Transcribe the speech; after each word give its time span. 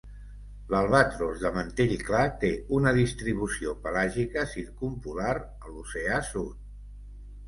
L'albatros 0.73 1.41
de 1.41 1.49
mantell 1.57 1.91
clar 2.07 2.23
té 2.43 2.49
una 2.77 2.93
distribució 2.99 3.75
pelàgica 3.83 4.47
circumpolar 4.55 5.35
a 5.41 5.75
l'oceà 5.75 6.23
sud. 6.31 6.57